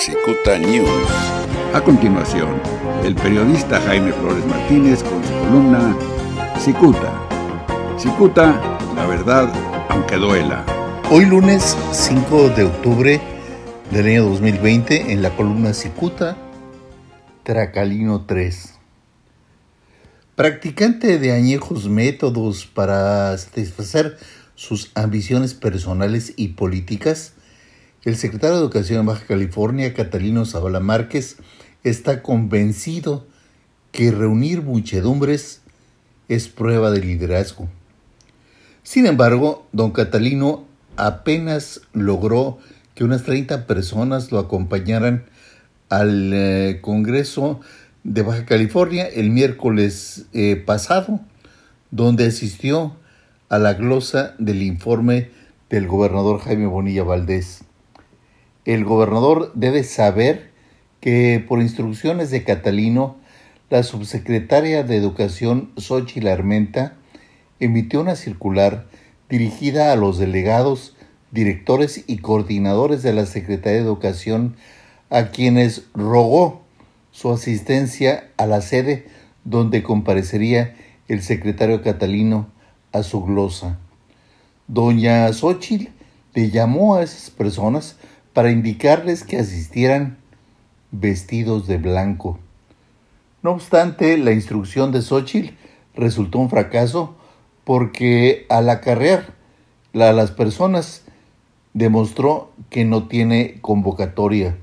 Cicuta 0.00 0.56
News. 0.58 1.10
A 1.74 1.82
continuación, 1.84 2.58
el 3.04 3.14
periodista 3.14 3.78
Jaime 3.82 4.14
Flores 4.14 4.46
Martínez 4.46 5.02
con 5.02 5.22
su 5.22 5.30
columna 5.40 5.94
Cicuta. 6.58 7.12
Cicuta, 7.98 8.78
la 8.96 9.04
verdad, 9.04 9.52
aunque 9.90 10.16
duela. 10.16 10.64
Hoy 11.10 11.26
lunes 11.26 11.76
5 11.92 12.48
de 12.48 12.64
octubre 12.64 13.20
del 13.90 14.06
año 14.06 14.24
2020 14.30 15.12
en 15.12 15.20
la 15.20 15.36
columna 15.36 15.74
Cicuta, 15.74 16.38
Tracalino 17.42 18.24
3. 18.24 18.78
Practicante 20.34 21.18
de 21.18 21.32
añejos 21.32 21.90
métodos 21.90 22.64
para 22.64 23.36
satisfacer 23.36 24.16
sus 24.54 24.92
ambiciones 24.94 25.52
personales 25.52 26.32
y 26.36 26.48
políticas, 26.48 27.34
el 28.04 28.16
secretario 28.16 28.56
de 28.56 28.62
Educación 28.62 29.00
en 29.00 29.06
Baja 29.06 29.26
California, 29.26 29.92
Catalino 29.92 30.46
Zavala 30.46 30.80
Márquez, 30.80 31.36
está 31.84 32.22
convencido 32.22 33.26
que 33.92 34.10
reunir 34.10 34.62
muchedumbres 34.62 35.60
es 36.28 36.48
prueba 36.48 36.90
de 36.90 37.00
liderazgo. 37.00 37.68
Sin 38.82 39.04
embargo, 39.04 39.66
don 39.72 39.90
Catalino 39.90 40.64
apenas 40.96 41.82
logró 41.92 42.58
que 42.94 43.04
unas 43.04 43.24
30 43.24 43.66
personas 43.66 44.32
lo 44.32 44.38
acompañaran 44.38 45.24
al 45.90 46.32
eh, 46.32 46.78
Congreso 46.80 47.60
de 48.04 48.22
Baja 48.22 48.46
California 48.46 49.06
el 49.06 49.30
miércoles 49.30 50.24
eh, 50.32 50.56
pasado, 50.56 51.20
donde 51.90 52.26
asistió 52.26 52.96
a 53.50 53.58
la 53.58 53.74
glosa 53.74 54.34
del 54.38 54.62
informe 54.62 55.30
del 55.68 55.86
gobernador 55.86 56.40
Jaime 56.40 56.66
Bonilla 56.66 57.02
Valdés 57.02 57.64
el 58.64 58.84
gobernador 58.84 59.52
debe 59.54 59.84
saber 59.84 60.50
que 61.00 61.44
por 61.46 61.60
instrucciones 61.60 62.30
de 62.30 62.44
Catalino, 62.44 63.16
la 63.70 63.82
subsecretaria 63.82 64.82
de 64.82 64.96
Educación 64.96 65.70
Xochitl 65.76 66.28
Armenta 66.28 66.94
emitió 67.58 68.00
una 68.00 68.16
circular 68.16 68.86
dirigida 69.28 69.92
a 69.92 69.96
los 69.96 70.18
delegados, 70.18 70.96
directores 71.30 72.04
y 72.06 72.18
coordinadores 72.18 73.02
de 73.02 73.12
la 73.12 73.26
Secretaría 73.26 73.78
de 73.78 73.84
Educación 73.84 74.56
a 75.08 75.28
quienes 75.28 75.84
rogó 75.94 76.62
su 77.12 77.30
asistencia 77.30 78.28
a 78.36 78.46
la 78.46 78.60
sede 78.60 79.06
donde 79.44 79.82
comparecería 79.82 80.74
el 81.08 81.22
secretario 81.22 81.82
Catalino 81.82 82.48
a 82.92 83.02
su 83.02 83.24
glosa. 83.24 83.78
Doña 84.68 85.32
Xochitl 85.32 85.88
le 86.34 86.50
llamó 86.50 86.96
a 86.96 87.02
esas 87.02 87.30
personas 87.30 87.96
para 88.32 88.50
indicarles 88.50 89.24
que 89.24 89.38
asistieran 89.38 90.18
vestidos 90.90 91.66
de 91.66 91.78
blanco. 91.78 92.38
No 93.42 93.52
obstante, 93.52 94.18
la 94.18 94.32
instrucción 94.32 94.92
de 94.92 95.02
Xochitl 95.02 95.54
resultó 95.94 96.38
un 96.38 96.50
fracaso 96.50 97.14
porque 97.64 98.46
al 98.48 98.68
acarrear 98.68 99.34
a 99.94 100.12
las 100.12 100.30
personas 100.30 101.02
demostró 101.72 102.50
que 102.68 102.84
no 102.84 103.08
tiene 103.08 103.58
convocatoria. 103.60 104.56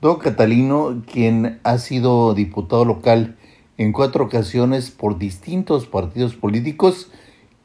Don 0.00 0.18
Catalino, 0.18 1.02
quien 1.10 1.60
ha 1.62 1.78
sido 1.78 2.34
diputado 2.34 2.84
local 2.84 3.36
en 3.78 3.92
cuatro 3.92 4.24
ocasiones 4.24 4.90
por 4.90 5.18
distintos 5.18 5.86
partidos 5.86 6.34
políticos, 6.34 7.10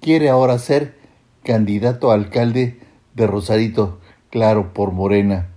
quiere 0.02 0.30
ahora 0.30 0.60
ser 0.60 0.96
candidato 1.44 2.12
a 2.12 2.16
alcalde 2.16 2.80
de 3.16 3.28
Rosarito 3.28 4.00
claro 4.30 4.74
por 4.74 4.92
Morena. 4.92 5.48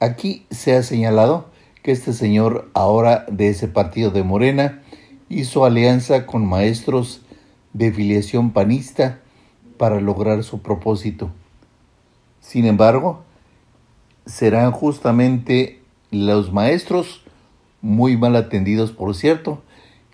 Aquí 0.00 0.46
se 0.50 0.76
ha 0.76 0.82
señalado 0.82 1.46
que 1.82 1.92
este 1.92 2.12
señor, 2.12 2.70
ahora 2.74 3.26
de 3.30 3.48
ese 3.48 3.68
partido 3.68 4.10
de 4.10 4.22
Morena, 4.22 4.82
hizo 5.28 5.64
alianza 5.64 6.26
con 6.26 6.46
maestros 6.46 7.22
de 7.72 7.92
filiación 7.92 8.52
panista 8.52 9.20
para 9.76 10.00
lograr 10.00 10.44
su 10.44 10.62
propósito. 10.62 11.30
Sin 12.40 12.66
embargo, 12.66 13.24
serán 14.26 14.72
justamente 14.72 15.82
los 16.10 16.52
maestros, 16.52 17.22
muy 17.82 18.16
mal 18.16 18.36
atendidos 18.36 18.92
por 18.92 19.14
cierto, 19.14 19.62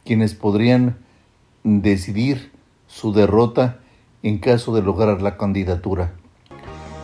quienes 0.05 0.35
podrían 0.35 0.99
decidir 1.63 2.51
su 2.87 3.13
derrota 3.13 3.79
en 4.23 4.39
caso 4.39 4.75
de 4.75 4.83
lograr 4.83 5.23
la 5.23 5.37
candidatura. 5.37 6.15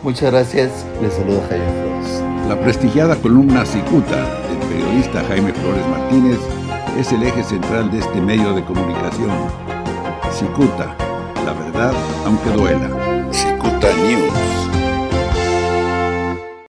Muchas 0.03 0.31
gracias. 0.31 0.85
Les 1.01 1.13
saluda 1.13 1.41
Jaime 1.49 1.65
Flores. 1.65 2.47
La 2.47 2.59
prestigiada 2.59 3.15
columna 3.15 3.65
Cicuta 3.65 4.15
del 4.47 4.57
periodista 4.69 5.23
Jaime 5.27 5.51
Flores 5.53 5.87
Martínez 5.87 6.39
es 6.97 7.11
el 7.11 7.23
eje 7.23 7.43
central 7.43 7.91
de 7.91 7.99
este 7.99 8.21
medio 8.21 8.53
de 8.53 8.63
comunicación. 8.63 9.31
Cicuta, 10.31 10.95
la 11.45 11.53
verdad 11.53 11.93
aunque 12.25 12.49
duela. 12.51 12.89
Cicuta 13.31 13.87
News. 14.07 14.76